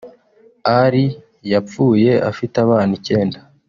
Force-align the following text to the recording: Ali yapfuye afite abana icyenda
Ali 0.79 1.05
yapfuye 1.51 2.11
afite 2.29 2.55
abana 2.65 2.91
icyenda 2.99 3.37